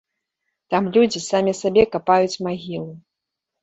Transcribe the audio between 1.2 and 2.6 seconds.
самі сабе капаюць